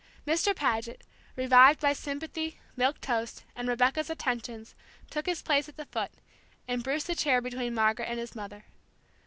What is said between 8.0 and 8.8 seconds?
and his mother.